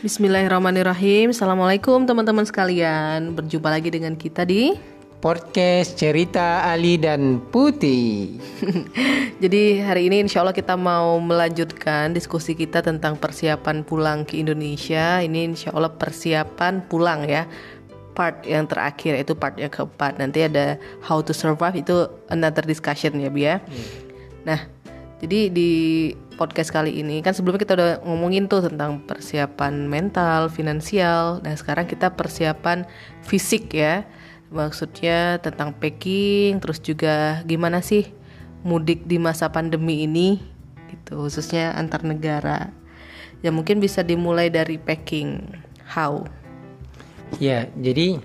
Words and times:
Bismillahirrahmanirrahim. 0.00 1.28
Assalamualaikum 1.28 2.08
teman-teman 2.08 2.48
sekalian. 2.48 3.36
Berjumpa 3.36 3.68
lagi 3.68 3.92
dengan 3.92 4.16
kita 4.16 4.48
di 4.48 4.72
podcast 5.20 6.00
cerita 6.00 6.64
Ali 6.64 6.96
dan 6.96 7.36
Putih. 7.52 8.40
Jadi 9.44 9.84
hari 9.84 10.08
ini 10.08 10.24
insya 10.24 10.40
Allah 10.40 10.56
kita 10.56 10.72
mau 10.72 11.20
melanjutkan 11.20 12.16
diskusi 12.16 12.56
kita 12.56 12.80
tentang 12.80 13.20
persiapan 13.20 13.84
pulang 13.84 14.24
ke 14.24 14.40
Indonesia. 14.40 15.20
Ini 15.20 15.52
insya 15.52 15.76
Allah 15.76 15.92
persiapan 15.92 16.80
pulang 16.88 17.28
ya. 17.28 17.44
Part 18.16 18.48
yang 18.48 18.72
terakhir 18.72 19.20
itu 19.20 19.36
part 19.36 19.60
yang 19.60 19.68
keempat. 19.68 20.16
Nanti 20.16 20.48
ada 20.48 20.80
how 21.04 21.20
to 21.20 21.36
survive 21.36 21.76
itu 21.76 22.08
another 22.32 22.64
discussion 22.64 23.20
ya 23.20 23.28
Bia. 23.28 23.44
Ya. 23.44 23.54
Hmm. 23.60 23.84
Nah 24.48 24.60
jadi 25.20 25.52
di 25.52 25.72
podcast 26.40 26.72
kali 26.72 27.04
ini 27.04 27.20
kan 27.20 27.36
sebelumnya 27.36 27.60
kita 27.60 27.76
udah 27.76 27.92
ngomongin 28.08 28.48
tuh 28.48 28.64
tentang 28.64 29.04
persiapan 29.04 29.84
mental, 29.84 30.48
finansial. 30.48 31.44
Nah 31.44 31.52
sekarang 31.52 31.84
kita 31.84 32.16
persiapan 32.16 32.88
fisik 33.20 33.76
ya. 33.76 34.08
Maksudnya 34.48 35.36
tentang 35.44 35.76
packing 35.76 36.56
terus 36.64 36.80
juga 36.80 37.44
gimana 37.44 37.84
sih 37.84 38.08
mudik 38.64 39.04
di 39.04 39.20
masa 39.20 39.52
pandemi 39.52 40.08
ini 40.08 40.40
gitu 40.88 41.28
khususnya 41.28 41.76
antar 41.76 42.08
negara. 42.08 42.72
Ya 43.44 43.52
mungkin 43.52 43.76
bisa 43.76 44.00
dimulai 44.00 44.48
dari 44.48 44.80
packing. 44.80 45.44
How? 45.84 46.24
Ya 47.36 47.68
jadi 47.76 48.16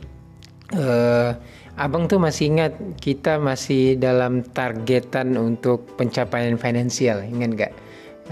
uh, 0.72 1.36
abang 1.76 2.08
tuh 2.08 2.24
masih 2.24 2.56
ingat 2.56 2.80
kita 3.04 3.44
masih 3.44 4.00
dalam 4.00 4.40
targetan 4.56 5.36
untuk 5.36 5.84
pencapaian 6.00 6.56
finansial 6.56 7.20
ingat 7.20 7.52
nggak 7.52 7.74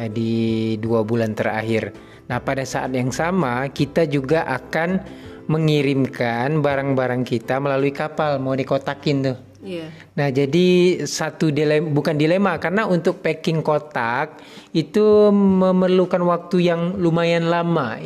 di 0.10 0.76
dua 0.82 1.06
bulan 1.06 1.38
terakhir 1.38 1.94
nah 2.26 2.40
pada 2.40 2.64
saat 2.64 2.96
yang 2.96 3.12
sama 3.12 3.68
kita 3.70 4.08
juga 4.10 4.48
akan 4.48 5.04
mengirimkan 5.48 6.64
barang-barang 6.64 7.28
kita 7.28 7.60
melalui 7.60 7.92
kapal 7.92 8.40
mau 8.40 8.56
dikotakin 8.56 9.18
tuh. 9.28 9.38
Yeah. 9.64 9.92
Nah 10.20 10.28
jadi 10.28 11.00
satu 11.08 11.52
dilema 11.52 11.88
bukan 11.88 12.20
dilema 12.20 12.60
karena 12.60 12.88
untuk 12.88 13.24
packing 13.24 13.64
kotak 13.64 14.44
itu 14.76 15.32
memerlukan 15.32 16.20
waktu 16.28 16.68
yang 16.68 17.00
lumayan 17.00 17.48
lama. 17.48 18.00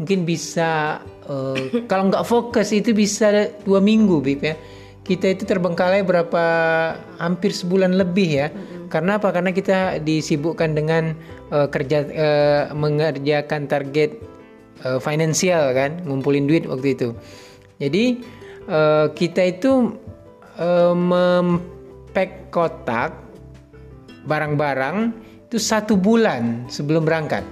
Mungkin 0.00 0.24
bisa 0.24 1.00
uh, 1.28 1.60
kalau 1.90 2.08
nggak 2.08 2.24
fokus 2.24 2.72
itu 2.72 2.96
bisa 2.96 3.52
dua 3.64 3.80
minggu, 3.84 4.24
bib 4.24 4.40
ya. 4.40 4.56
Kita 5.10 5.26
itu 5.26 5.42
terbengkalai 5.42 6.06
berapa 6.06 6.44
hampir 7.18 7.50
sebulan 7.50 7.98
lebih 7.98 8.30
ya. 8.30 8.46
Karena 8.86 9.18
apa? 9.18 9.34
Karena 9.34 9.50
kita 9.50 9.98
disibukkan 9.98 10.70
dengan 10.70 11.18
uh, 11.50 11.66
kerja 11.66 12.06
uh, 12.06 12.62
mengerjakan 12.78 13.66
target 13.66 14.14
uh, 14.86 15.02
finansial 15.02 15.74
kan, 15.74 15.98
ngumpulin 16.06 16.46
duit 16.46 16.62
waktu 16.62 16.94
itu. 16.94 17.10
Jadi 17.82 18.22
uh, 18.70 19.10
kita 19.10 19.50
itu 19.50 19.98
uh, 20.62 20.94
mempack 20.94 22.54
kotak 22.54 23.10
barang-barang 24.30 25.10
itu 25.50 25.58
satu 25.58 25.98
bulan 25.98 26.70
sebelum 26.70 27.02
berangkat. 27.02 27.42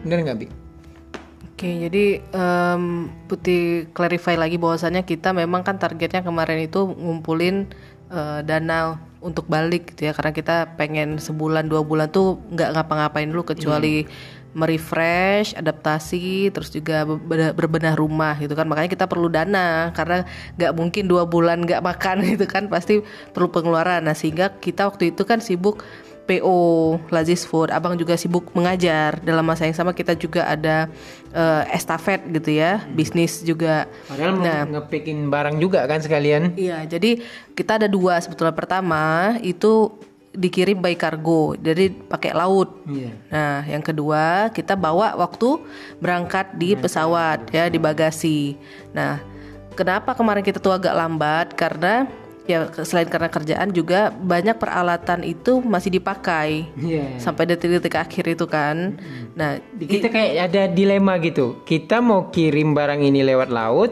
Benar 0.00 0.24
nggak, 0.24 0.38
Bi? 0.40 0.61
Oke, 1.62 1.78
jadi 1.78 2.18
um, 2.34 3.06
Putih 3.30 3.86
clarify 3.94 4.34
lagi 4.34 4.58
bahwasannya 4.58 5.06
kita 5.06 5.30
memang 5.30 5.62
kan 5.62 5.78
targetnya 5.78 6.26
kemarin 6.26 6.58
itu 6.66 6.90
ngumpulin 6.90 7.70
uh, 8.10 8.42
dana 8.42 8.98
untuk 9.22 9.46
balik 9.46 9.94
gitu 9.94 10.10
ya 10.10 10.12
karena 10.12 10.34
kita 10.34 10.74
pengen 10.74 11.22
sebulan 11.22 11.70
dua 11.70 11.86
bulan 11.86 12.10
tuh 12.10 12.42
nggak 12.50 12.74
ngapa-ngapain 12.74 13.30
dulu 13.30 13.54
kecuali 13.54 14.02
hmm 14.02 14.42
merefresh, 14.52 15.56
adaptasi, 15.56 16.52
terus 16.52 16.68
juga 16.68 17.08
berbenah 17.56 17.96
rumah 17.96 18.36
gitu 18.36 18.52
kan. 18.52 18.68
Makanya 18.68 18.90
kita 18.92 19.06
perlu 19.08 19.32
dana 19.32 19.88
karena 19.96 20.28
nggak 20.60 20.72
mungkin 20.76 21.08
dua 21.08 21.24
bulan 21.24 21.64
nggak 21.64 21.80
makan 21.80 22.20
gitu 22.36 22.44
kan, 22.44 22.68
pasti 22.68 23.00
perlu 23.32 23.48
pengeluaran. 23.48 24.04
Nah 24.04 24.12
sehingga 24.12 24.52
kita 24.60 24.92
waktu 24.92 25.16
itu 25.16 25.24
kan 25.24 25.40
sibuk 25.40 25.80
PO 26.22 26.98
Lazis 27.10 27.42
Food, 27.42 27.74
abang 27.74 27.98
juga 27.98 28.14
sibuk 28.14 28.54
mengajar. 28.54 29.18
Dalam 29.20 29.42
masa 29.42 29.66
yang 29.66 29.74
sama 29.74 29.90
kita 29.90 30.14
juga 30.14 30.46
ada 30.46 30.86
uh, 31.34 31.62
estafet 31.74 32.22
gitu 32.30 32.54
ya, 32.54 32.78
hmm. 32.78 32.94
bisnis 32.94 33.42
juga. 33.42 33.90
Padahal 34.06 34.38
nah, 34.38 34.62
ngepikin 34.64 35.26
barang 35.26 35.58
juga 35.58 35.82
kan 35.90 35.98
sekalian. 35.98 36.54
Iya, 36.54 36.86
jadi 36.86 37.20
kita 37.58 37.82
ada 37.82 37.88
dua 37.90 38.22
sebetulnya. 38.22 38.54
Pertama 38.54 39.34
itu 39.42 39.90
dikirim 40.32 40.80
by 40.80 40.96
kargo, 40.96 41.58
jadi 41.60 41.92
pakai 41.92 42.32
laut. 42.32 42.72
Yeah. 42.88 43.12
Nah, 43.28 43.68
yang 43.68 43.84
kedua 43.84 44.48
kita 44.54 44.72
bawa 44.72 45.12
waktu 45.18 45.60
berangkat 46.00 46.56
di 46.56 46.72
pesawat 46.72 47.52
ya 47.52 47.68
di 47.68 47.76
bagasi. 47.76 48.56
Nah, 48.96 49.20
kenapa 49.76 50.16
kemarin 50.16 50.40
kita 50.40 50.56
tuh 50.56 50.72
agak 50.72 50.96
lambat 50.96 51.52
karena 51.52 52.08
ya 52.42 52.66
selain 52.82 53.06
karena 53.06 53.30
kerjaan 53.30 53.70
juga 53.70 54.10
banyak 54.10 54.58
peralatan 54.58 55.22
itu 55.22 55.62
masih 55.62 55.94
dipakai 55.94 56.66
yeah. 56.74 57.14
sampai 57.22 57.46
detik-detik 57.46 57.94
akhir 57.94 58.34
itu 58.34 58.46
kan. 58.50 58.98
Mm-hmm. 58.98 59.24
Nah, 59.38 59.50
kita 59.78 60.10
kayak 60.10 60.50
ada 60.50 60.62
dilema 60.66 61.18
gitu. 61.22 61.62
Kita 61.62 62.02
mau 62.02 62.34
kirim 62.34 62.74
barang 62.74 62.98
ini 62.98 63.22
lewat 63.22 63.48
laut 63.48 63.90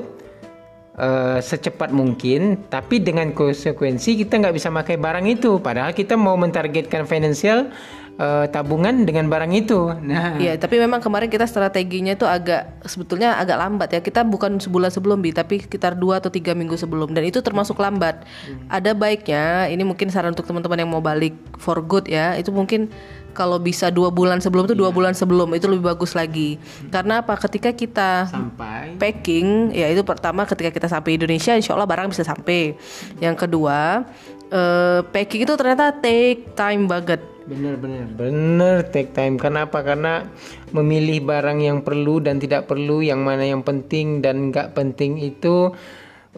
uh, 0.99 1.39
secepat 1.39 1.95
mungkin, 1.95 2.67
tapi 2.67 2.99
dengan 2.99 3.31
konsekuensi 3.31 4.19
kita 4.27 4.43
nggak 4.43 4.55
bisa 4.59 4.69
pakai 4.75 4.99
barang 4.99 5.27
itu. 5.31 5.63
Padahal 5.63 5.95
kita 5.95 6.19
mau 6.19 6.35
mentargetkan 6.35 7.07
financial 7.07 7.71
uh, 8.21 8.47
tabungan 8.53 9.09
dengan 9.09 9.33
barang 9.33 9.53
itu. 9.57 9.97
Nah, 10.05 10.37
iya, 10.37 10.61
tapi 10.61 10.77
memang 10.77 11.01
kemarin 11.01 11.33
kita 11.33 11.49
strateginya 11.49 12.13
itu 12.13 12.29
agak 12.29 12.85
sebetulnya 12.85 13.41
agak 13.41 13.57
lambat 13.57 13.89
ya. 13.97 14.01
Kita 14.05 14.21
bukan 14.29 14.61
sebulan 14.61 14.93
sebelum 14.93 15.25
bi, 15.25 15.33
tapi 15.33 15.65
sekitar 15.65 15.97
dua 15.97 16.21
atau 16.21 16.29
tiga 16.29 16.53
minggu 16.53 16.77
sebelum, 16.77 17.17
dan 17.17 17.25
itu 17.25 17.41
termasuk 17.41 17.81
lambat. 17.81 18.29
Hmm. 18.45 18.69
Ada 18.69 18.93
baiknya, 18.93 19.73
ini 19.73 19.83
mungkin 19.83 20.13
saran 20.13 20.37
untuk 20.37 20.45
teman-teman 20.45 20.85
yang 20.85 20.91
mau 20.93 21.01
balik 21.01 21.33
for 21.57 21.81
good 21.81 22.05
ya, 22.07 22.37
itu 22.37 22.53
mungkin 22.53 22.93
kalau 23.31 23.63
bisa 23.63 23.89
dua 23.95 24.11
bulan 24.11 24.43
sebelum 24.43 24.67
itu 24.67 24.75
dua 24.75 24.91
yeah. 24.91 24.95
bulan 24.95 25.15
sebelum 25.15 25.49
itu 25.55 25.71
lebih 25.71 25.87
bagus 25.87 26.19
lagi 26.19 26.59
hmm. 26.59 26.91
karena 26.91 27.23
apa 27.23 27.39
ketika 27.39 27.71
kita 27.71 28.27
sampai 28.27 28.99
packing 28.99 29.71
ya 29.71 29.87
itu 29.87 30.03
pertama 30.03 30.43
ketika 30.45 30.75
kita 30.75 30.91
sampai 30.91 31.15
Indonesia 31.15 31.55
insya 31.55 31.79
Allah 31.79 31.87
barang 31.87 32.11
bisa 32.11 32.27
sampai 32.27 32.75
yang 33.23 33.39
kedua 33.39 34.03
uh, 34.51 35.01
packing 35.11 35.47
itu 35.47 35.55
ternyata 35.57 35.95
take 35.99 36.55
time 36.59 36.87
banget. 36.91 37.23
Bener 37.47 37.75
bener. 37.75 38.07
Bener 38.15 38.77
take 38.87 39.11
time. 39.11 39.35
Kenapa 39.41 39.83
karena 39.83 40.29
memilih 40.71 41.25
barang 41.25 41.59
yang 41.59 41.79
perlu 41.83 42.23
dan 42.23 42.39
tidak 42.39 42.71
perlu 42.71 43.03
yang 43.03 43.27
mana 43.27 43.43
yang 43.43 43.67
penting 43.67 44.23
dan 44.23 44.55
nggak 44.55 44.77
penting 44.77 45.19
itu 45.19 45.75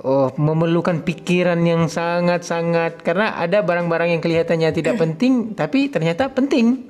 oh 0.00 0.28
memerlukan 0.40 1.04
pikiran 1.04 1.60
yang 1.66 1.90
sangat-sangat. 1.90 3.04
Karena 3.04 3.36
ada 3.36 3.60
barang-barang 3.60 4.16
yang 4.16 4.22
kelihatannya 4.24 4.70
tidak 4.72 4.96
penting 4.96 5.52
tapi 5.52 5.92
ternyata 5.92 6.32
penting. 6.32 6.88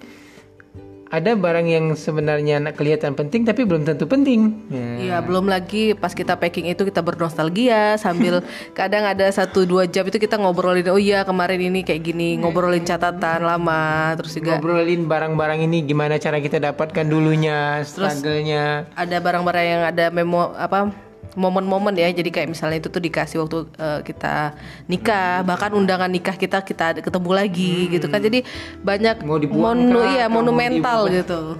Ada 1.12 1.36
barang 1.36 1.68
yang 1.68 1.92
sebenarnya 1.92 2.56
kelihatan 2.72 3.12
penting 3.12 3.44
tapi 3.44 3.68
belum 3.68 3.84
tentu 3.84 4.08
penting. 4.08 4.64
Iya, 4.72 4.96
ya. 4.96 5.16
belum 5.20 5.44
lagi 5.44 5.92
pas 5.92 6.16
kita 6.16 6.40
packing 6.40 6.72
itu 6.72 6.88
kita 6.88 7.04
bernostalgia 7.04 8.00
sambil 8.00 8.40
kadang 8.78 9.04
ada 9.04 9.28
satu 9.28 9.68
dua 9.68 9.84
jam 9.84 10.08
itu 10.08 10.16
kita 10.16 10.40
ngobrolin 10.40 10.88
oh 10.88 10.96
iya 10.96 11.20
kemarin 11.28 11.60
ini 11.60 11.84
kayak 11.84 12.00
gini 12.00 12.40
ngobrolin 12.40 12.80
catatan 12.80 13.44
lama 13.44 14.16
terus 14.16 14.40
juga 14.40 14.56
ngobrolin 14.56 15.04
barang-barang 15.04 15.60
ini 15.68 15.84
gimana 15.84 16.16
cara 16.16 16.40
kita 16.40 16.56
dapatkan 16.56 17.04
dulunya, 17.04 17.84
struggle-nya. 17.84 18.88
Ada 18.96 19.20
barang-barang 19.20 19.66
yang 19.68 19.82
ada 19.84 20.08
memo 20.08 20.56
apa 20.56 21.11
momen-momen 21.34 21.94
ya. 21.96 22.08
Jadi 22.12 22.28
kayak 22.28 22.48
misalnya 22.52 22.78
itu 22.82 22.88
tuh 22.88 23.02
dikasih 23.02 23.42
waktu 23.44 23.58
uh, 23.78 24.00
kita 24.04 24.56
nikah 24.86 25.42
bahkan 25.42 25.72
undangan 25.72 26.08
nikah 26.08 26.36
kita 26.36 26.62
kita 26.64 27.00
ketemu 27.00 27.30
lagi 27.32 27.74
hmm. 27.86 27.90
gitu 27.98 28.06
kan. 28.08 28.20
Jadi 28.20 28.44
banyak 28.84 29.24
mau 29.24 29.38
monu 29.38 30.00
iya 30.12 30.26
monumental 30.28 31.08
gitu. 31.08 31.56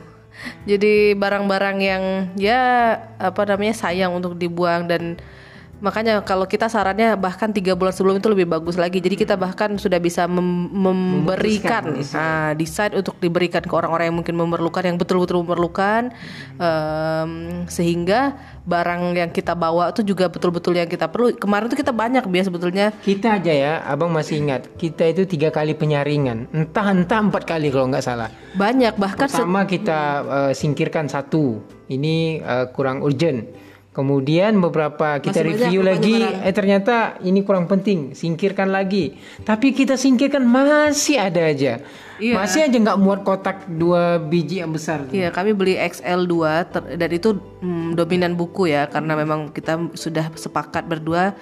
Jadi 0.67 1.15
barang-barang 1.15 1.79
yang 1.79 2.05
ya 2.35 2.97
apa 3.21 3.43
namanya 3.47 3.75
sayang 3.77 4.11
untuk 4.17 4.35
dibuang 4.35 4.89
dan 4.91 5.21
Makanya 5.83 6.23
kalau 6.23 6.47
kita 6.47 6.71
sarannya 6.71 7.19
bahkan 7.19 7.51
tiga 7.51 7.75
bulan 7.75 7.91
sebelum 7.91 8.23
itu 8.23 8.31
lebih 8.31 8.47
bagus 8.47 8.79
lagi. 8.79 9.03
Jadi 9.03 9.19
kita 9.19 9.35
bahkan 9.35 9.75
sudah 9.75 9.99
bisa 9.99 10.31
mem 10.31 10.71
memberikan 10.71 11.99
uh, 11.99 12.55
decide 12.55 12.95
untuk 12.95 13.19
diberikan 13.19 13.67
ke 13.67 13.75
orang-orang 13.75 14.15
yang 14.15 14.17
mungkin 14.23 14.39
memerlukan, 14.39 14.87
yang 14.87 14.95
betul-betul 14.95 15.43
memerlukan, 15.43 16.15
um, 16.63 17.31
sehingga 17.67 18.39
barang 18.63 19.19
yang 19.19 19.31
kita 19.35 19.59
bawa 19.59 19.91
itu 19.91 20.07
juga 20.07 20.31
betul-betul 20.31 20.79
yang 20.79 20.87
kita 20.87 21.11
perlu. 21.11 21.35
Kemarin 21.35 21.67
tuh 21.67 21.79
kita 21.83 21.91
banyak 21.91 22.31
biasa 22.31 22.47
sebetulnya. 22.47 22.95
Kita 23.03 23.43
aja 23.43 23.51
ya, 23.51 23.73
abang 23.83 24.15
masih 24.15 24.39
ingat. 24.39 24.71
Kita 24.79 25.03
itu 25.03 25.27
tiga 25.27 25.51
kali 25.51 25.75
penyaringan, 25.75 26.47
entah 26.55 26.95
entah 26.95 27.19
empat 27.19 27.43
kali 27.43 27.75
kalau 27.75 27.91
nggak 27.91 28.07
salah. 28.07 28.31
Banyak 28.55 28.95
bahkan. 29.03 29.27
Pertama 29.27 29.67
kita 29.67 30.01
uh, 30.23 30.53
singkirkan 30.55 31.11
satu, 31.11 31.59
ini 31.91 32.39
uh, 32.39 32.71
kurang 32.71 33.03
urgent 33.03 33.72
Kemudian 33.93 34.57
beberapa 34.57 35.21
kita 35.21 35.45
Masih 35.45 35.49
review 35.53 35.81
banyak 35.85 35.91
lagi, 35.93 36.17
barang-barang. 36.17 36.49
eh 36.49 36.55
ternyata 36.57 36.95
ini 37.21 37.45
kurang 37.45 37.69
penting, 37.69 38.17
singkirkan 38.17 38.73
lagi. 38.73 39.21
Tapi 39.45 39.69
kita 39.71 40.01
singkirkan 40.01 40.41
masih 40.41 41.21
ada 41.21 41.45
aja, 41.45 41.77
Iya. 42.17 42.41
masih 42.41 42.65
aja 42.65 42.73
nggak 42.73 42.97
muat 42.97 43.21
kotak 43.21 43.69
dua 43.69 44.17
biji 44.17 44.65
yang 44.65 44.73
besar. 44.73 45.05
tuh. 45.05 45.13
Iya, 45.13 45.29
kami 45.29 45.53
beli 45.53 45.77
XL2 45.77 46.33
ter- 46.65 46.97
dan 46.97 47.11
itu 47.13 47.37
mm, 47.61 47.93
dominan 47.93 48.33
buku 48.33 48.65
ya 48.67 48.89
karena 48.89 49.13
memang 49.13 49.53
kita 49.53 49.77
sudah 49.93 50.33
sepakat 50.33 50.89
berdua 50.89 51.37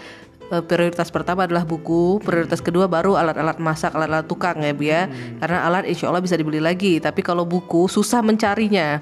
eh, 0.50 0.58
prioritas 0.60 1.06
pertama 1.06 1.46
adalah 1.46 1.62
buku, 1.62 2.18
prioritas 2.18 2.58
kedua 2.58 2.90
baru 2.90 3.14
alat-alat 3.14 3.62
masak, 3.62 3.94
alat-alat 3.94 4.26
tukang 4.26 4.58
ya, 4.58 4.74
Bu 4.74 4.82
ya. 4.82 5.06
Karena 5.38 5.62
alat 5.62 5.86
insya 5.86 6.10
Allah 6.10 6.18
bisa 6.18 6.34
dibeli 6.34 6.58
lagi, 6.58 6.98
tapi 6.98 7.22
kalau 7.22 7.46
buku 7.46 7.86
susah 7.86 8.18
mencarinya. 8.18 8.98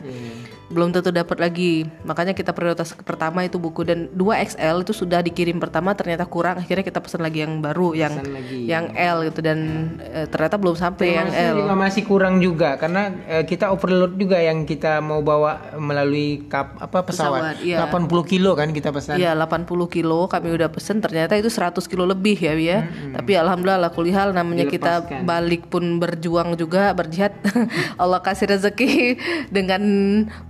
Belum 0.68 0.88
tentu 0.88 1.08
dapat 1.08 1.36
lagi. 1.38 1.88
Makanya 2.04 2.32
kita 2.32 2.52
prioritas 2.52 2.92
pertama 2.94 3.40
itu 3.40 3.56
buku 3.56 3.82
dan 3.82 4.12
2 4.12 4.20
XL 4.48 4.82
itu 4.82 4.92
sudah 4.92 5.20
dikirim 5.20 5.56
pertama 5.56 5.92
ternyata 5.92 6.24
kurang, 6.24 6.60
akhirnya 6.60 6.82
kita 6.82 7.00
pesan 7.00 7.20
lagi 7.20 7.40
yang 7.40 7.58
baru 7.58 7.92
yang 7.92 8.12
Pesan 8.14 8.32
lagi. 8.32 8.58
yang 8.64 8.84
L 8.92 9.24
gitu 9.24 9.40
dan 9.40 9.58
eh, 9.98 10.26
ternyata 10.26 10.56
belum 10.56 10.76
sampai 10.76 11.06
yang 11.10 11.28
Termasuk 11.28 11.48
L. 11.48 11.56
juga 11.58 11.74
masih 11.74 12.02
kurang 12.04 12.34
juga 12.38 12.70
karena 12.76 13.02
eh, 13.24 13.44
kita 13.44 13.68
overload 13.68 14.14
juga 14.14 14.38
yang 14.38 14.62
kita 14.62 15.00
mau 15.00 15.20
bawa 15.20 15.74
melalui 15.74 16.44
kap 16.46 16.76
apa 16.76 17.02
pesawat. 17.02 17.56
Pesawat, 17.56 17.64
iya. 17.64 17.88
80 17.88 18.04
kilo 18.26 18.52
kan 18.52 18.68
kita 18.70 18.92
pesan. 18.92 19.16
Iya 19.16 19.32
80 19.34 19.64
kilo 19.88 20.28
kami 20.28 20.52
udah 20.52 20.68
pesen 20.68 21.00
ternyata 21.00 21.32
itu 21.32 21.48
100 21.48 21.80
kilo 21.84 22.04
lebih 22.04 22.36
ya 22.36 22.52
ya. 22.52 22.84
Tapi 23.16 23.32
alhamdulillah 23.34 23.88
lah 23.88 23.90
kulihal 23.90 24.30
namanya 24.30 24.66
kita 24.66 25.00
Dilepaskan. 25.00 25.24
balik 25.24 25.62
pun 25.66 25.96
berjuang 25.96 26.54
juga 26.54 26.92
berjihad. 26.92 27.32
Allah 28.02 28.20
kasih 28.20 28.52
rezeki 28.52 29.16
dengan 29.48 29.82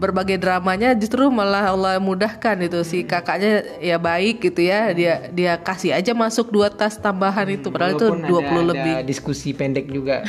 berbagai 0.08 0.40
dramanya 0.40 0.96
justru 0.96 1.28
malah 1.28 1.69
Allah 1.69 2.00
mudahkan 2.00 2.56
itu 2.64 2.81
si 2.81 3.05
kakaknya 3.05 3.60
ya 3.84 4.00
baik 4.00 4.40
gitu 4.40 4.64
ya. 4.64 4.96
Dia 4.96 5.28
dia 5.28 5.60
kasih 5.60 5.93
aja 5.93 6.16
masuk 6.16 6.49
dua 6.49 6.72
tas 6.72 6.96
tambahan 6.96 7.44
itu 7.52 7.69
padahal 7.69 8.00
itu 8.00 8.06
20 8.08 8.25
ada, 8.25 8.60
lebih. 8.72 8.94
ada 8.96 9.05
diskusi 9.05 9.52
pendek 9.52 9.93
juga 9.93 10.25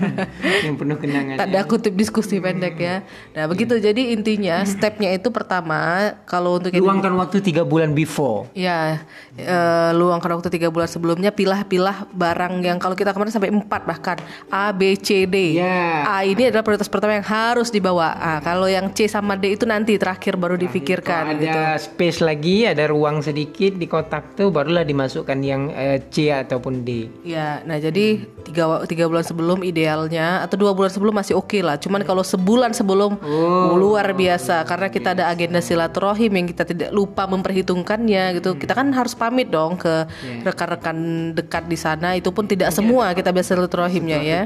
yang 0.64 0.80
penuh 0.80 0.96
kenangan. 0.96 1.36
Tanda 1.36 1.60
kutip 1.68 1.92
diskusi 1.92 2.40
pendek 2.40 2.80
ya. 2.80 3.04
Nah 3.36 3.44
begitu 3.44 3.76
jadi 3.76 4.16
intinya 4.16 4.64
stepnya 4.64 5.12
itu 5.12 5.28
pertama 5.28 6.16
kalau 6.24 6.56
untuk 6.56 6.72
Luangkan 6.78 7.12
waktu 7.18 7.42
tiga 7.42 7.66
bulan 7.66 7.92
before. 7.92 8.46
Ya, 8.54 9.02
eh, 9.34 9.90
luangkan 9.92 10.38
waktu 10.38 10.48
tiga 10.48 10.70
bulan 10.70 10.86
sebelumnya 10.86 11.34
pilah-pilah 11.34 12.06
barang 12.14 12.62
yang 12.62 12.78
kalau 12.78 12.94
kita 12.94 13.10
kemarin 13.10 13.34
sampai 13.34 13.50
empat 13.50 13.82
bahkan 13.84 14.16
A, 14.46 14.70
B, 14.70 14.94
C, 14.94 15.26
D. 15.26 15.58
Ya. 15.58 16.06
A 16.06 16.22
ini 16.22 16.48
adalah 16.48 16.62
prioritas 16.62 16.86
pertama 16.86 17.18
yang 17.18 17.26
harus 17.26 17.68
dibawa. 17.68 18.14
Ah, 18.14 18.38
kalau 18.40 18.70
yang 18.70 18.88
C 18.94 19.10
sama 19.10 19.17
D 19.20 19.54
itu 19.54 19.64
nanti 19.64 19.94
terakhir 19.94 20.34
baru 20.34 20.54
Kalau 20.54 20.64
difikirkan. 20.64 21.22
ada 21.32 21.38
gitu. 21.38 21.60
space 21.86 22.18
lagi, 22.20 22.64
ada 22.64 22.84
ruang 22.86 23.20
sedikit 23.20 23.74
di 23.74 23.86
kotak 23.86 24.34
tuh 24.34 24.48
barulah 24.48 24.82
dimasukkan 24.82 25.38
yang 25.40 25.70
eh, 25.70 26.02
C 26.08 26.28
ataupun 26.28 26.82
D. 26.82 27.08
Ya, 27.22 27.60
nah 27.62 27.76
jadi 27.76 28.20
tiga 28.44 28.84
tiga 28.84 29.04
bulan 29.06 29.22
sebelum 29.22 29.62
idealnya 29.62 30.40
atau 30.40 30.54
dua 30.54 30.72
bulan 30.72 30.88
sebelum 30.88 31.14
masih 31.14 31.34
oke 31.34 31.58
lah. 31.58 31.76
Cuman 31.76 32.02
kalau 32.02 32.22
sebulan 32.22 32.72
sebelum 32.72 33.18
Oh. 33.18 33.74
luar 33.74 34.12
biasa 34.12 34.62
karena 34.62 34.88
kita 34.88 35.12
ada 35.12 35.24
agenda 35.26 35.58
silaturahim 35.58 36.30
yang 36.30 36.46
kita 36.46 36.62
tidak 36.62 36.90
lupa 36.90 37.24
memperhitungkannya 37.24 38.36
gitu. 38.36 38.54
Kita 38.54 38.72
kan 38.72 38.92
harus 38.92 39.12
pamit 39.12 39.48
dong 39.48 39.74
ke 39.74 40.04
rekan-rekan 40.42 40.96
dekat 41.32 41.64
di 41.66 41.74
sana. 41.74 42.14
Itu 42.14 42.30
pun 42.30 42.44
tidak 42.44 42.70
semua 42.70 43.10
kita 43.12 43.30
biasa 43.30 43.54
silaturahimnya 43.54 44.18
ya. 44.20 44.42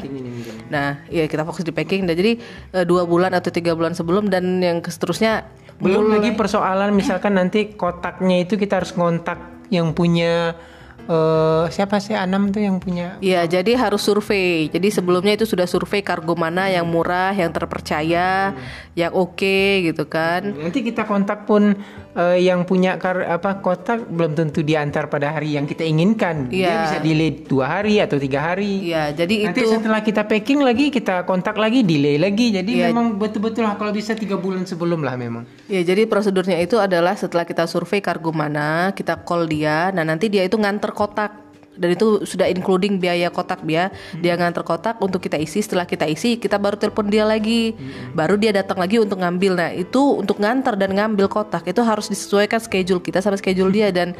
Nah, 0.69 1.05
ya 1.09 1.29
kita 1.29 1.45
fokus 1.45 1.63
di 1.63 1.71
packing. 1.71 2.07
Nah, 2.07 2.15
jadi 2.15 2.39
eh, 2.73 2.85
dua 2.85 3.05
bulan 3.05 3.35
atau 3.35 3.53
tiga 3.53 3.75
bulan 3.75 3.93
sebelum 3.93 4.33
dan 4.33 4.62
yang 4.63 4.79
seterusnya 4.83 5.51
Belum 5.83 6.15
lagi 6.15 6.31
persoalan 6.39 6.95
misalkan 6.95 7.35
nanti 7.35 7.75
kotaknya 7.75 8.47
itu 8.47 8.55
kita 8.55 8.79
harus 8.79 8.95
ngontak 8.95 9.67
yang 9.75 9.91
punya 9.91 10.55
eh 11.05 11.65
siapa 11.69 11.99
sih 11.99 12.15
Anam 12.15 12.51
tuh 12.51 12.61
yang 12.61 12.79
punya 12.79 13.19
Iya, 13.19 13.45
jadi 13.45 13.75
harus 13.75 14.01
survei. 14.01 14.67
Jadi 14.67 14.89
sebelumnya 14.89 15.35
itu 15.35 15.45
sudah 15.45 15.65
survei 15.65 16.01
kargo 16.01 16.35
mana 16.35 16.69
yang 16.69 16.87
murah, 16.87 17.33
yang 17.33 17.51
terpercaya, 17.51 18.55
yang 18.95 19.13
oke 19.13 19.59
gitu 19.83 20.07
kan. 20.07 20.53
Nanti 20.53 20.81
kita 20.81 21.03
kontak 21.03 21.45
pun 21.45 21.75
eh, 22.13 22.39
yang 22.41 22.63
punya 22.63 22.97
kar 22.97 23.25
apa 23.25 23.59
kotak 23.59 24.07
belum 24.07 24.33
tentu 24.33 24.61
diantar 24.61 25.09
pada 25.09 25.33
hari 25.33 25.57
yang 25.57 25.65
kita 25.65 25.83
inginkan. 25.83 26.47
Dia 26.47 26.61
Iya. 26.63 26.77
bisa 26.85 26.99
delay 27.01 27.31
dua 27.43 27.67
hari 27.81 27.99
atau 27.99 28.17
tiga 28.17 28.39
hari. 28.45 28.87
Iya, 28.87 29.11
jadi 29.17 29.51
Nanti 29.51 29.59
itu 29.59 29.73
setelah 29.73 30.01
kita 30.01 30.23
packing 30.23 30.61
lagi 30.61 30.89
kita 30.89 31.25
kontak 31.25 31.57
lagi 31.57 31.83
delay 31.83 32.17
lagi. 32.17 32.53
Jadi 32.53 32.79
Iya. 32.79 32.93
memang 32.93 33.17
betul-betul 33.17 33.65
lah 33.65 33.75
kalau 33.75 33.91
bisa 33.91 34.15
tiga 34.15 34.37
bulan 34.37 34.63
sebelum 34.63 35.01
lah 35.01 35.17
memang. 35.17 35.45
ya 35.67 35.81
jadi 35.81 36.05
prosedurnya 36.05 36.61
itu 36.61 36.77
adalah 36.77 37.17
setelah 37.17 37.43
kita 37.43 37.65
survei 37.65 37.99
kargo 37.99 38.29
mana, 38.31 38.93
kita 38.93 39.17
call 39.19 39.49
dia. 39.49 39.89
Nah, 39.91 40.05
nanti 40.05 40.29
dia 40.29 40.45
itu 40.45 40.55
nganter 40.55 40.92
kotak. 40.93 41.33
Dan 41.73 41.97
itu 41.97 42.21
sudah 42.29 42.53
including 42.53 43.01
biaya 43.01 43.33
kotak 43.33 43.65
dia. 43.65 43.89
Dia 44.15 44.37
nganter 44.37 44.61
kotak 44.61 45.01
untuk 45.01 45.25
kita 45.25 45.41
isi. 45.41 45.65
Setelah 45.65 45.89
kita 45.89 46.05
isi, 46.05 46.37
kita 46.37 46.61
baru 46.61 46.77
telepon 46.77 47.09
dia 47.09 47.25
lagi. 47.25 47.73
Baru 48.13 48.37
dia 48.37 48.53
datang 48.53 48.77
lagi 48.77 49.01
untuk 49.01 49.17
ngambil. 49.17 49.53
Nah, 49.57 49.71
itu 49.73 50.21
untuk 50.21 50.37
nganter 50.37 50.77
dan 50.77 50.93
ngambil 50.93 51.33
kotak 51.33 51.65
itu 51.65 51.81
harus 51.81 52.13
disesuaikan 52.13 52.61
schedule 52.61 53.01
kita 53.01 53.25
sama 53.25 53.41
schedule 53.41 53.73
dia 53.73 53.89
dan 53.89 54.13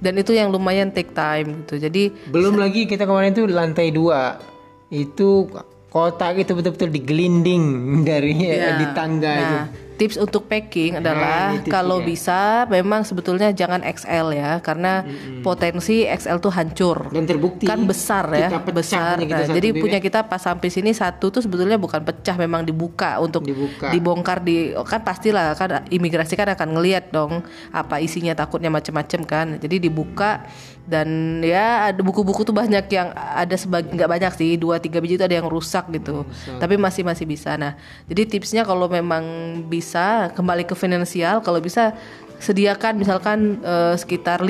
dan 0.00 0.16
itu 0.16 0.32
yang 0.32 0.48
lumayan 0.48 0.88
take 0.88 1.12
time 1.12 1.60
gitu. 1.62 1.76
Jadi 1.76 2.08
Belum 2.32 2.56
lagi 2.56 2.88
kita 2.88 3.04
kemarin 3.04 3.36
itu 3.36 3.44
lantai 3.46 3.92
dua 3.92 4.40
itu 4.88 5.44
kotak 5.88 6.40
itu 6.40 6.56
betul-betul 6.56 6.88
digelinding 6.88 7.64
dari 8.08 8.32
Ya. 8.34 8.80
di 8.80 8.86
tangga 8.96 9.32
itu. 9.36 9.56
Nah, 9.94 9.98
tips 10.02 10.18
untuk 10.18 10.50
packing 10.50 10.98
adalah 10.98 11.54
ini 11.54 11.70
tips 11.70 11.70
kalau 11.70 12.02
bisa 12.02 12.66
memang 12.66 13.06
sebetulnya 13.06 13.54
jangan 13.54 13.78
XL 13.86 14.34
ya 14.34 14.58
karena 14.58 15.06
potensi 15.46 16.02
XL 16.02 16.42
tuh 16.42 16.50
hancur. 16.50 17.14
Dan 17.14 17.30
terbukti 17.30 17.70
Kan 17.70 17.86
besar 17.86 18.26
ya, 18.34 18.50
kita 18.50 18.74
besar. 18.74 19.14
kita 19.22 19.46
Nah, 19.46 19.54
jadi 19.54 19.68
bibit. 19.70 19.82
punya 19.86 19.98
kita 20.02 20.26
pas 20.26 20.42
sampai 20.42 20.66
sini 20.66 20.90
satu 20.90 21.30
tuh 21.30 21.46
sebetulnya 21.46 21.78
bukan 21.78 22.02
pecah 22.02 22.34
memang 22.34 22.66
dibuka 22.66 23.22
untuk 23.22 23.46
Dibuka. 23.46 23.94
dibongkar 23.94 24.42
di 24.42 24.74
kan 24.74 25.06
pastilah 25.06 25.54
kan 25.54 25.86
imigrasi 25.86 26.34
kan 26.34 26.50
akan 26.50 26.74
ngelihat 26.74 27.14
dong 27.14 27.46
apa 27.70 28.02
isinya 28.02 28.34
takutnya 28.34 28.74
macam-macam 28.74 29.20
kan. 29.22 29.46
Jadi 29.62 29.78
dibuka 29.78 30.42
dan 30.84 31.40
ya 31.40 31.88
ada 31.88 32.00
buku-buku 32.04 32.44
tuh 32.44 32.52
banyak 32.52 32.84
yang 32.92 33.08
ada 33.16 33.56
sebagian 33.56 33.96
nggak 33.96 34.10
banyak 34.10 34.32
sih 34.36 34.50
dua 34.60 34.76
tiga 34.76 35.00
biji 35.00 35.16
itu 35.16 35.24
ada 35.24 35.32
yang 35.32 35.48
rusak 35.48 35.88
gitu 35.88 36.28
tapi 36.60 36.76
masih 36.76 37.00
masih 37.00 37.24
bisa 37.24 37.56
nah 37.56 37.72
jadi 38.04 38.28
tipsnya 38.28 38.68
kalau 38.68 38.84
memang 38.84 39.24
bisa 39.64 39.83
kembali 40.30 40.64
ke 40.64 40.72
finansial 40.72 41.40
kalau 41.40 41.60
bisa 41.60 41.92
sediakan 42.36 42.96
misalkan 42.96 43.38
eh, 43.60 43.94
sekitar 43.94 44.40
5 44.40 44.48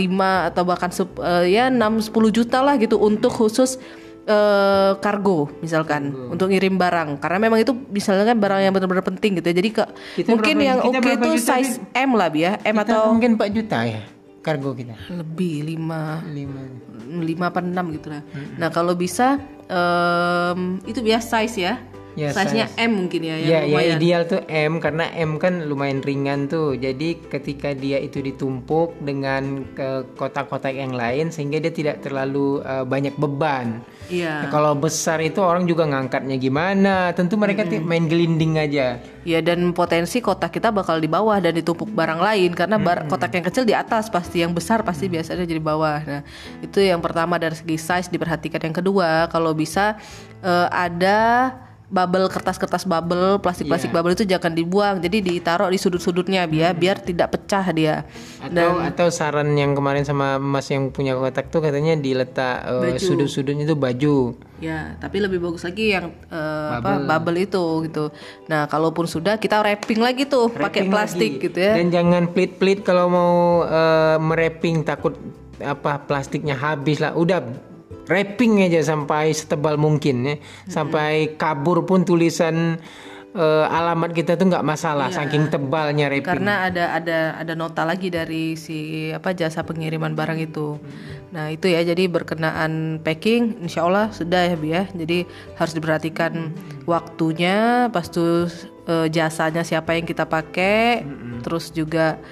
atau 0.50 0.62
bahkan 0.62 0.90
eh, 1.20 1.44
ya 1.50 1.68
6 1.68 2.10
10 2.10 2.14
juta 2.30 2.58
lah 2.58 2.74
gitu 2.76 2.96
untuk 2.96 3.30
khusus 3.30 3.76
eh, 4.24 4.92
kargo 4.98 5.52
misalkan 5.60 6.10
untuk 6.28 6.48
ngirim 6.48 6.74
barang 6.74 7.18
karena 7.18 7.38
memang 7.40 7.60
itu 7.60 7.74
misalnya 7.90 8.24
kan 8.24 8.38
barang 8.38 8.60
yang 8.62 8.72
benar-benar 8.72 9.04
penting 9.04 9.38
gitu 9.38 9.46
ya 9.50 9.56
jadi 9.58 9.70
ke 9.70 9.84
Kita 10.16 10.28
mungkin 10.32 10.54
berapa- 10.56 10.68
yang 10.70 10.78
oke 10.80 10.98
berapa 10.98 11.22
itu 11.22 11.28
juta, 11.38 11.48
size 11.54 11.74
M 11.92 12.10
lah 12.14 12.30
ya 12.32 12.56
M 12.62 12.74
Kita 12.74 12.82
atau 12.88 13.00
mungkin 13.12 13.30
4 13.36 13.50
juta 13.52 13.78
ya 13.84 14.02
kargo 14.44 14.76
kita. 14.76 14.92
lebih 15.08 15.64
5 15.76 16.28
Lima. 16.30 16.62
lima 17.14 17.46
apa 17.46 17.62
enam 17.62 17.94
gitu 17.94 18.10
lah. 18.10 18.20
Nah 18.58 18.68
kalau 18.68 18.92
bisa 18.92 19.38
em, 19.68 20.82
itu 20.84 20.98
biasa 20.98 21.44
size 21.44 21.62
ya. 21.62 21.74
Ya, 22.14 22.30
Size-nya 22.30 22.70
M 22.78 22.94
mungkin 22.94 23.20
ya, 23.20 23.34
Ya, 23.34 23.42
yang 23.42 23.50
ya 23.50 23.60
lumayan. 23.66 23.96
ideal 23.98 24.22
tuh 24.24 24.40
M 24.46 24.78
karena 24.78 25.10
M 25.12 25.34
kan 25.36 25.66
lumayan 25.66 25.98
ringan 25.98 26.46
tuh. 26.46 26.74
Jadi 26.74 27.18
ketika 27.26 27.74
dia 27.74 27.98
itu 27.98 28.18
ditumpuk 28.18 28.94
dengan 29.02 29.66
ke 29.70 30.06
kotak-kotak 30.14 30.72
yang 30.72 30.94
lain 30.94 31.28
sehingga 31.28 31.58
dia 31.58 31.70
tidak 31.70 32.00
terlalu 32.00 32.62
uh, 32.62 32.82
banyak 32.82 33.18
beban. 33.18 33.82
Iya. 34.06 34.46
Nah, 34.46 34.48
kalau 34.48 34.72
besar 34.72 35.18
itu 35.18 35.38
orang 35.38 35.64
juga 35.64 35.84
ngangkatnya 35.84 36.38
gimana? 36.38 37.10
Tentu 37.12 37.34
mereka 37.34 37.66
ti- 37.66 37.82
main 37.82 38.06
gelinding 38.06 38.62
aja. 38.62 39.02
Ya 39.24 39.40
dan 39.40 39.72
potensi 39.72 40.20
kotak 40.20 40.52
kita 40.52 40.68
bakal 40.68 41.00
di 41.00 41.08
bawah 41.08 41.40
dan 41.40 41.50
ditumpuk 41.50 41.88
barang 41.88 42.20
lain 42.20 42.52
karena 42.52 42.76
bar- 42.76 43.08
kotak 43.08 43.32
yang 43.32 43.42
kecil 43.42 43.64
di 43.64 43.72
atas 43.72 44.06
pasti 44.06 44.38
yang 44.38 44.52
besar 44.52 44.86
pasti 44.86 45.08
biasanya 45.08 45.42
jadi 45.42 45.58
bawah. 45.58 45.98
Nah 45.98 46.20
itu 46.60 46.78
yang 46.78 47.00
pertama 47.00 47.40
dari 47.40 47.56
segi 47.56 47.74
size 47.74 48.06
diperhatikan. 48.06 48.62
Yang 48.62 48.84
kedua 48.84 49.26
kalau 49.26 49.50
bisa 49.50 49.96
eh, 50.38 50.68
ada 50.70 51.50
bubble 51.92 52.26
kertas-kertas 52.32 52.88
bubble 52.88 53.38
plastik-plastik 53.44 53.92
Iya. 53.92 53.96
bubble 54.00 54.14
itu 54.16 54.24
jangan 54.24 54.52
dibuang 54.56 54.96
jadi 55.04 55.20
ditaruh 55.20 55.68
di 55.68 55.76
sudut-sudutnya 55.76 56.48
biar 56.48 56.72
biar 56.72 56.96
tidak 57.04 57.36
pecah 57.36 57.64
dia. 57.76 58.08
Atau 58.40 58.80
atau 58.80 59.06
saran 59.12 59.52
yang 59.52 59.76
kemarin 59.76 60.02
sama 60.02 60.40
Mas 60.40 60.68
yang 60.72 60.88
punya 60.88 61.12
kotak 61.14 61.52
tuh 61.52 61.60
katanya 61.60 61.94
diletak 62.00 62.64
uh, 62.64 62.96
sudut-sudutnya 62.96 63.68
itu 63.68 63.76
baju. 63.76 64.34
Ya, 64.62 64.96
tapi 64.96 65.20
lebih 65.20 65.44
bagus 65.44 65.66
lagi 65.66 65.92
yang 65.92 66.14
eh, 66.32 66.70
apa 66.80 66.96
bubble 67.04 67.44
itu 67.44 67.84
gitu. 67.84 68.08
Nah, 68.48 68.64
kalaupun 68.64 69.04
sudah 69.04 69.36
kita 69.36 69.60
wrapping 69.60 70.00
lagi 70.00 70.24
tuh 70.24 70.48
pakai 70.48 70.88
plastik 70.88 71.36
lagi. 71.36 71.44
gitu 71.50 71.58
ya. 71.60 71.74
Dan 71.76 71.92
jangan 71.92 72.32
pelit-pelit 72.32 72.80
kalau 72.80 73.12
mau 73.12 73.34
uh, 73.66 74.16
mereping 74.16 74.80
takut 74.86 75.12
apa 75.60 76.00
plastiknya 76.08 76.56
habis 76.56 77.02
lah. 77.02 77.12
Udah 77.12 77.44
wrapping 78.08 78.64
aja 78.64 78.80
sampai 78.84 79.32
setebal 79.32 79.76
mungkin 79.80 80.24
ya. 80.24 80.36
Sampai 80.68 81.36
kabur 81.40 81.84
pun 81.88 82.04
tulisan 82.04 82.78
eh, 83.34 83.66
alamat 83.66 84.14
kita 84.14 84.38
tuh 84.38 84.46
nggak 84.48 84.66
masalah 84.66 85.10
saking 85.10 85.50
tebalnya 85.50 86.06
wrapping. 86.06 86.38
karena 86.38 86.70
ada 86.70 86.94
ada 86.94 87.18
ada 87.34 87.52
nota 87.58 87.82
lagi 87.82 88.08
dari 88.08 88.54
si 88.54 89.10
apa 89.10 89.34
jasa 89.34 89.66
pengiriman 89.66 90.14
barang 90.14 90.38
itu. 90.38 90.78
Nah 91.34 91.50
itu 91.50 91.66
ya 91.66 91.82
jadi 91.82 92.06
berkenaan 92.06 93.02
packing, 93.02 93.66
insya 93.66 93.84
Allah 93.84 94.14
sudah 94.14 94.54
ya 94.54 94.56
bi 94.56 94.70
ya. 94.70 94.86
Jadi 94.94 95.26
harus 95.58 95.74
diperhatikan 95.74 96.54
waktunya, 96.86 97.90
pas 97.90 98.06
tuh 98.06 98.46
eh, 98.86 99.10
jasanya 99.10 99.66
siapa 99.66 99.98
yang 99.98 100.06
kita 100.06 100.30
pakai, 100.30 101.02
terus 101.42 101.74
juga 101.74 102.22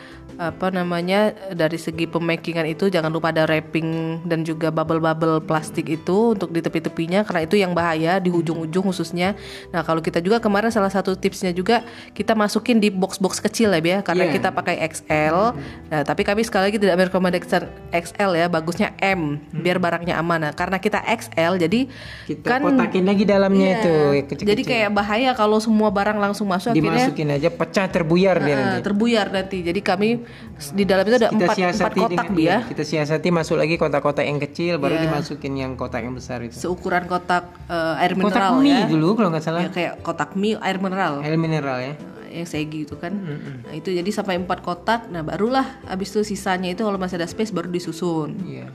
apa 0.41 0.73
namanya 0.73 1.33
dari 1.53 1.77
segi 1.77 2.09
pemakingan 2.09 2.65
itu 2.67 2.89
jangan 2.89 3.13
lupa 3.13 3.31
ada 3.31 3.45
wrapping 3.45 4.21
dan 4.27 4.43
juga 4.43 4.69
bubble-bubble 4.69 5.45
plastik 5.45 5.89
itu 5.89 6.35
untuk 6.35 6.51
di 6.51 6.61
tepi-tepinya 6.61 7.23
karena 7.23 7.41
itu 7.45 7.57
yang 7.57 7.73
bahaya 7.73 8.17
di 8.19 8.33
ujung-ujung 8.33 8.89
khususnya. 8.89 9.37
Nah 9.71 9.85
kalau 9.85 10.01
kita 10.01 10.19
juga 10.21 10.41
kemarin 10.41 10.73
salah 10.73 10.89
satu 10.89 11.13
tipsnya 11.15 11.53
juga 11.53 11.85
kita 12.13 12.33
masukin 12.33 12.81
di 12.81 12.89
box-box 12.89 13.39
kecil 13.41 13.73
ya 13.73 13.81
ya 13.83 13.99
karena 14.01 14.25
Iya. 14.29 14.33
kita 14.41 14.49
pakai 14.55 14.77
XL. 14.89 15.37
Nah 15.93 16.01
tapi 16.03 16.23
kami 16.25 16.43
sekali 16.43 16.73
lagi 16.73 16.79
tidak 16.81 16.97
merekomendasikan 16.97 17.63
XL 17.93 18.31
ya, 18.39 18.47
bagusnya 18.49 18.95
M 19.01 19.37
biar 19.53 19.77
barangnya 19.77 20.17
aman. 20.17 20.49
Nah, 20.49 20.53
karena 20.57 20.81
kita 20.81 21.03
XL 21.05 21.61
jadi 21.61 21.87
kita 22.27 22.59
kotakin 22.59 23.05
lagi 23.05 23.25
dalamnya 23.29 23.69
Iya. 23.69 23.79
itu 23.79 23.93
yang 23.93 24.27
kecil-kecil. 24.27 24.51
jadi 24.55 24.63
kayak 24.65 24.91
bahaya 24.97 25.31
kalau 25.37 25.59
semua 25.61 25.93
barang 25.93 26.19
langsung 26.19 26.49
masuk 26.49 26.73
akhirnya 26.73 27.11
dimasukin 27.11 27.29
aja 27.37 27.49
pecah 27.53 27.87
terbuyar 27.87 28.37
dia 28.41 28.53
eh, 28.53 28.57
nanti. 28.57 28.81
terbuyar 28.83 29.27
nanti. 29.31 29.59
Jadi 29.63 29.81
kami 29.83 30.09
di 30.71 30.85
dalam 30.85 31.03
itu 31.03 31.17
ada 31.17 31.29
Kita 31.29 31.45
empat, 31.45 31.57
empat 31.59 31.93
kotak 31.93 32.27
dengan 32.29 32.35
ya. 32.35 32.41
iya, 32.41 32.57
kita 32.65 32.83
siasati 32.83 33.29
masuk 33.29 33.57
lagi 33.57 33.75
kotak-kotak 33.75 34.23
yang 34.23 34.39
kecil 34.39 34.77
baru 34.77 34.95
Iya. 34.95 35.03
dimasukin 35.05 35.53
yang 35.55 35.73
kotak 35.73 36.03
yang 36.03 36.13
besar 36.13 36.39
itu. 36.41 36.55
Seukuran 36.55 37.05
kotak 37.05 37.49
eh, 37.67 38.01
air 38.01 38.13
Kotak 38.13 38.23
mineral 38.23 38.53
mie 38.59 38.75
ya. 38.75 38.87
dulu 38.87 39.09
kalau 39.15 39.29
nggak 39.31 39.43
salah. 39.43 39.61
Ya 39.61 39.71
kayak 39.71 39.93
kotak 40.01 40.35
mie 40.35 40.59
air 40.59 40.77
mineral. 40.77 41.21
Air 41.21 41.35
mineral 41.35 41.79
ya. 41.79 41.95
yang 42.31 42.49
segi 42.49 42.89
itu 42.89 42.97
kan. 42.97 43.13
Nah, 43.13 43.73
itu 43.73 43.93
jadi 43.93 44.09
sampai 44.09 44.41
empat 44.41 44.61
kotak. 44.61 45.05
Nah, 45.07 45.21
barulah 45.21 45.85
habis 45.85 46.09
itu 46.09 46.25
sisanya 46.27 46.69
itu 46.69 46.81
kalau 46.81 46.97
masih 46.97 47.17
ada 47.17 47.29
space 47.29 47.53
baru 47.53 47.69
disusun. 47.69 48.41
Iya. 48.43 48.73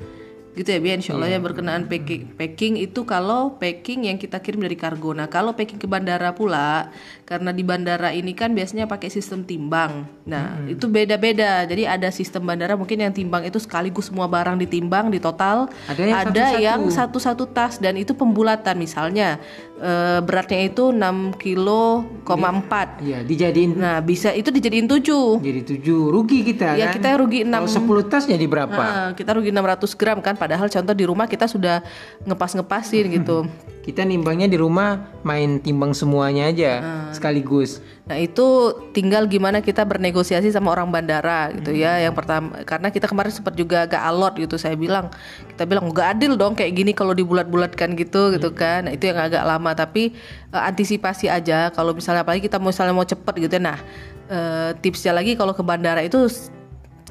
Gitu 0.54 0.70
ya, 0.70 0.78
Bian. 0.78 0.98
Insya 0.98 1.14
Allah 1.14 1.30
ya 1.32 1.38
berkenaan 1.38 1.86
packing. 1.86 2.34
Packing 2.34 2.78
itu 2.78 3.02
kalau 3.04 3.54
packing 3.56 4.06
yang 4.06 4.18
kita 4.18 4.38
kirim 4.40 4.58
dari 4.60 4.74
kargo. 4.74 5.10
Nah, 5.10 5.26
kalau 5.26 5.54
packing 5.54 5.78
ke 5.78 5.86
bandara 5.86 6.34
pula, 6.34 6.94
karena 7.28 7.52
di 7.52 7.60
bandara 7.60 8.16
ini 8.16 8.32
kan 8.32 8.56
biasanya 8.56 8.88
pakai 8.88 9.12
sistem 9.12 9.44
timbang. 9.44 10.08
Nah, 10.24 10.64
itu 10.64 10.88
beda-beda. 10.88 11.68
Jadi 11.68 11.84
ada 11.84 12.08
sistem 12.08 12.48
bandara 12.48 12.80
mungkin 12.80 13.04
yang 13.04 13.12
timbang 13.12 13.44
itu 13.44 13.60
sekaligus 13.60 14.08
semua 14.08 14.32
barang 14.32 14.56
ditimbang 14.56 15.12
di 15.12 15.20
total. 15.20 15.68
Ada 15.92 16.56
yang 16.56 16.88
satu-satu. 16.88 17.52
tas 17.52 17.84
dan 17.84 18.00
itu 18.00 18.16
pembulatan 18.16 18.80
misalnya 18.80 19.44
eh, 19.76 20.24
beratnya 20.24 20.72
itu 20.72 20.96
6 20.96 21.36
kilo, 21.36 22.08
koma 22.24 22.48
4. 22.48 23.04
Iya, 23.04 23.20
dijadiin 23.28 23.76
Nah, 23.76 24.00
bisa 24.00 24.32
itu 24.32 24.48
dijadiin 24.48 24.88
7. 24.88 25.44
jadi 25.44 25.62
tujuh 25.68 26.08
rugi 26.08 26.48
kita 26.48 26.80
Ya, 26.80 26.90
kan. 26.90 26.96
kita 26.96 27.10
rugi 27.20 27.44
6 27.44 27.52
Kalau 27.68 28.04
10 28.04 28.08
tas 28.08 28.24
jadi 28.24 28.46
berapa? 28.48 28.72
Nah, 28.72 29.08
kita 29.20 29.36
rugi 29.36 29.52
600 29.52 30.00
gram 30.00 30.24
kan 30.24 30.40
padahal 30.40 30.72
contoh 30.72 30.96
di 30.96 31.04
rumah 31.04 31.28
kita 31.28 31.44
sudah 31.44 31.84
ngepas-ngepasin 32.24 33.20
gitu. 33.20 33.44
Kita 33.88 34.04
nimbangnya 34.04 34.52
di 34.52 34.60
rumah 34.60 35.00
main 35.24 35.64
timbang 35.64 35.96
semuanya 35.96 36.52
aja 36.52 36.72
sekaligus. 37.16 37.80
Nah, 38.04 38.20
itu 38.20 38.76
tinggal 38.92 39.32
gimana 39.32 39.64
kita 39.64 39.88
bernegosiasi 39.88 40.52
sama 40.52 40.76
orang 40.76 40.92
bandara 40.92 41.56
gitu 41.56 41.72
ya. 41.72 41.96
Yang 42.04 42.20
pertama 42.20 42.68
karena 42.68 42.92
kita 42.92 43.08
kemarin 43.08 43.32
sempat 43.32 43.56
juga 43.56 43.88
agak 43.88 44.04
alot 44.04 44.34
gitu 44.44 44.60
saya 44.60 44.76
bilang. 44.76 45.08
Kita 45.48 45.64
bilang 45.64 45.88
gak 45.96 46.20
adil 46.20 46.36
dong 46.36 46.52
kayak 46.52 46.76
gini 46.76 46.92
kalau 46.92 47.16
dibulat-bulatkan 47.16 47.96
gitu 47.96 48.36
gitu 48.36 48.52
kan. 48.52 48.88
Nah, 48.88 48.92
itu 48.92 49.08
yang 49.08 49.24
agak 49.24 49.48
lama 49.48 49.72
tapi 49.72 50.12
eh, 50.52 50.64
antisipasi 50.68 51.32
aja 51.32 51.72
kalau 51.72 51.96
misalnya 51.96 52.28
apalagi 52.28 52.44
kita 52.44 52.60
misalnya 52.60 52.92
mau 52.92 53.08
cepet 53.08 53.36
gitu 53.40 53.56
ya. 53.56 53.64
Nah, 53.72 53.80
eh, 54.28 54.70
tipsnya 54.84 55.16
lagi 55.16 55.40
kalau 55.40 55.56
ke 55.56 55.64
bandara 55.64 56.04
itu 56.04 56.28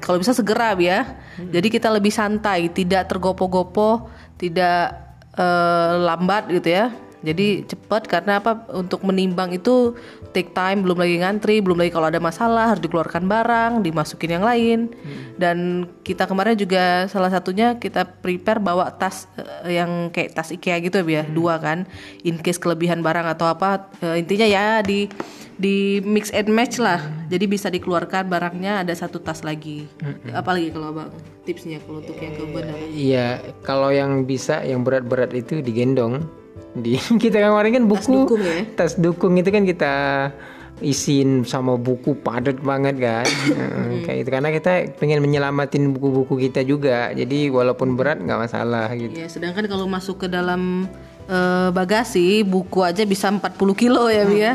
kalau 0.05 0.21
bisa 0.21 0.37
segera 0.37 0.77
ya. 0.77 1.17
Jadi 1.41 1.73
kita 1.73 1.89
lebih 1.89 2.13
santai, 2.13 2.69
tidak 2.69 3.09
tergopoh-gopoh, 3.09 4.13
tidak 4.37 5.06
eh, 5.37 5.93
lambat 6.01 6.49
gitu 6.51 6.69
ya. 6.73 6.93
Jadi 7.25 7.67
cepat 7.67 8.07
karena 8.07 8.39
apa? 8.39 8.71
Untuk 8.71 9.03
menimbang 9.03 9.51
itu 9.51 9.97
take 10.31 10.53
time, 10.55 10.85
belum 10.85 11.01
lagi 11.01 11.17
ngantri, 11.19 11.59
belum 11.65 11.81
lagi 11.81 11.91
kalau 11.91 12.07
ada 12.07 12.21
masalah 12.21 12.71
harus 12.71 12.85
dikeluarkan 12.85 13.25
barang, 13.27 13.73
dimasukin 13.83 14.37
yang 14.37 14.45
lain. 14.47 14.93
Dan 15.35 15.89
kita 16.07 16.29
kemarin 16.29 16.55
juga 16.55 17.11
salah 17.11 17.33
satunya 17.33 17.81
kita 17.81 18.05
prepare 18.05 18.61
bawa 18.61 18.93
tas 18.95 19.27
eh, 19.65 19.81
yang 19.81 20.13
kayak 20.15 20.37
tas 20.37 20.55
IKEA 20.55 20.79
gitu 20.85 21.03
ya, 21.09 21.25
dua 21.27 21.59
kan. 21.59 21.89
In 22.23 22.39
case 22.39 22.61
kelebihan 22.61 23.03
barang 23.03 23.27
atau 23.27 23.49
apa, 23.49 23.91
eh, 24.05 24.23
intinya 24.23 24.47
ya 24.47 24.85
di 24.85 25.11
di 25.57 26.05
mix 26.05 26.29
and 26.33 26.53
match 26.53 26.77
lah. 26.77 27.01
Jadi 27.33 27.45
bisa 27.49 27.73
dikeluarkan 27.73 28.29
barangnya 28.29 28.85
ada 28.85 28.93
satu 28.93 29.21
tas 29.21 29.41
lagi. 29.41 29.89
Apalagi 30.33 30.71
kalau 30.73 30.93
Bang 30.93 31.11
tipsnya 31.49 31.81
kalau 31.85 32.05
untuk 32.05 32.17
yang 32.21 32.35
ke 32.37 32.43
bandara. 32.53 32.85
Iya, 32.93 33.29
kalau 33.65 33.89
yang 33.89 34.29
bisa 34.29 34.61
yang 34.63 34.85
berat-berat 34.85 35.33
itu 35.33 35.65
digendong. 35.65 36.25
Di 36.77 37.01
kita 37.25 37.41
kemarin 37.41 37.73
kan 37.73 37.85
buku 37.89 38.29
dukung 38.29 38.43
ya? 38.45 38.61
tas 38.77 39.01
dukung 39.01 39.33
itu 39.41 39.49
kan 39.49 39.65
kita 39.65 39.95
isin 40.85 41.41
sama 41.49 41.81
buku 41.81 42.13
padat 42.21 42.61
banget 42.61 43.01
kan 43.01 43.25
kayak 44.05 44.19
itu 44.21 44.29
karena 44.29 44.53
kita 44.53 44.93
pengen 45.01 45.25
menyelamatin 45.25 45.89
buku-buku 45.97 46.37
kita 46.49 46.61
juga 46.69 47.17
jadi 47.17 47.49
walaupun 47.49 47.97
berat 47.97 48.21
nggak 48.21 48.41
masalah 48.45 48.93
gitu 48.93 49.17
Ya, 49.17 49.25
sedangkan 49.25 49.65
kalau 49.73 49.89
masuk 49.89 50.21
ke 50.21 50.29
dalam 50.29 50.85
eh, 51.31 51.69
bagasi 51.75 52.43
buku 52.47 52.83
aja 52.83 53.03
bisa 53.07 53.31
40 53.31 53.43
kilo 53.77 54.07
ya, 54.11 54.23
Bi 54.27 54.39
ya. 54.43 54.55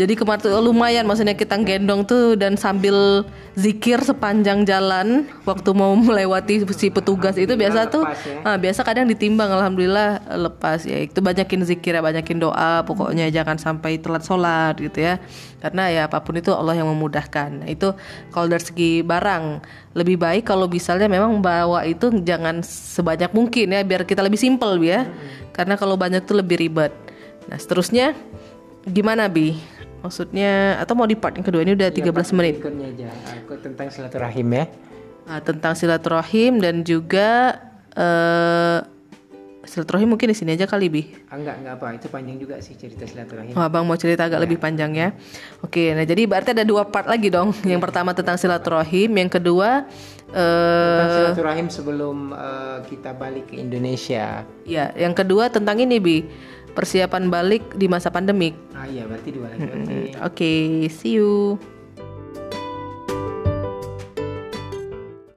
Jadi 0.00 0.12
kemarin 0.16 0.40
tuh 0.40 0.52
lumayan 0.60 1.04
maksudnya 1.04 1.36
kita 1.36 1.56
gendong 1.60 2.04
tuh 2.04 2.36
dan 2.36 2.56
sambil 2.56 3.24
zikir 3.58 4.00
sepanjang 4.00 4.62
jalan 4.64 5.26
waktu 5.44 5.70
mau 5.74 5.92
melewati 5.98 6.64
si 6.72 6.88
petugas 6.88 7.34
itu 7.34 7.52
biasa 7.58 7.90
tuh 7.90 8.06
ya. 8.06 8.54
ah, 8.54 8.56
biasa 8.56 8.80
kadang 8.86 9.10
ditimbang 9.10 9.50
alhamdulillah 9.50 10.22
lepas 10.38 10.86
ya. 10.86 11.02
Itu 11.02 11.20
banyakin 11.20 11.66
zikir 11.66 11.98
ya, 11.98 12.02
banyakin 12.04 12.38
doa, 12.40 12.86
pokoknya 12.86 13.28
jangan 13.28 13.58
sampai 13.58 14.00
telat 14.00 14.24
sholat 14.24 14.78
gitu 14.78 15.02
ya. 15.02 15.18
Karena 15.60 15.92
ya 15.92 16.02
apa 16.08 16.24
pun 16.24 16.40
itu 16.40 16.54
Allah 16.56 16.72
yang 16.72 16.88
memudahkan. 16.88 17.64
Nah, 17.64 17.68
itu 17.68 17.92
kalau 18.32 18.48
dari 18.48 18.64
segi 18.64 19.04
barang 19.04 19.60
lebih 19.90 20.22
baik 20.22 20.46
kalau 20.46 20.70
misalnya 20.70 21.10
memang 21.10 21.42
bawa 21.42 21.82
itu 21.82 22.14
jangan 22.22 22.62
sebanyak 22.62 23.34
mungkin 23.34 23.74
ya 23.74 23.82
biar 23.82 24.06
kita 24.06 24.22
lebih 24.22 24.38
simpel 24.38 24.78
Bi, 24.78 24.94
ya. 24.94 25.06
Karena 25.50 25.74
kalau 25.74 25.98
banyak 25.98 26.22
tuh 26.22 26.38
lebih 26.38 26.62
ribet. 26.62 26.94
Nah, 27.50 27.58
seterusnya 27.58 28.14
gimana 28.86 29.26
Bi? 29.26 29.58
Maksudnya 30.00 30.78
atau 30.78 30.94
mau 30.96 31.04
di 31.04 31.18
part 31.18 31.36
yang 31.36 31.44
kedua 31.44 31.60
ini 31.66 31.74
udah 31.76 31.90
13 31.92 32.06
menit. 32.38 32.54
berikutnya 32.62 32.86
aja 32.88 33.08
aku 33.36 33.54
tentang 33.60 33.88
silaturahim 33.92 34.48
ya 34.54 34.64
Nah, 35.30 35.38
tentang 35.38 35.78
silaturahim 35.78 36.58
dan 36.58 36.82
juga 36.82 37.54
eh 37.94 38.78
silaturahim 39.70 40.10
mungkin 40.10 40.26
di 40.26 40.34
sini 40.34 40.58
aja 40.58 40.66
kali 40.66 40.90
Bi. 40.90 41.02
ah, 41.30 41.38
enggak 41.38 41.62
enggak 41.62 41.74
apa 41.78 41.86
itu 41.94 42.06
panjang 42.10 42.36
juga 42.36 42.58
sih 42.58 42.74
cerita 42.74 43.06
silaturahim 43.06 43.54
Oh, 43.54 43.62
abang 43.62 43.86
mau 43.86 43.94
cerita 43.94 44.26
agak 44.26 44.42
lebih 44.42 44.58
panjang 44.58 44.90
ya. 44.92 45.14
Oke, 45.62 45.94
nah 45.94 46.02
jadi 46.02 46.26
berarti 46.26 46.50
ada 46.50 46.66
dua 46.66 46.82
part 46.84 47.06
lagi 47.06 47.30
dong. 47.30 47.54
Yang 47.62 47.80
pertama 47.80 48.10
tentang 48.10 48.34
silaturahim, 48.34 49.10
yang 49.14 49.30
kedua 49.30 49.86
eh 50.28 50.34
tentang 50.34 51.14
silaturahim 51.14 51.66
sebelum 51.70 52.16
eh, 52.32 52.78
kita 52.86 53.14
balik 53.14 53.50
ke 53.50 53.56
Indonesia 53.56 54.42
ya, 54.62 54.90
yang 54.94 55.14
kedua 55.14 55.46
tentang 55.46 55.78
ini 55.78 56.02
Bi. 56.02 56.18
Persiapan 56.70 57.26
balik 57.26 57.74
di 57.74 57.86
masa 57.86 58.10
pandemik. 58.10 58.54
ah 58.74 58.86
iya 58.86 59.02
berarti 59.02 59.30
dua 59.30 59.50
lagi 59.50 59.66
oke 59.66 60.22
Oke, 60.22 60.52
see 60.88 61.18
you. 61.18 61.58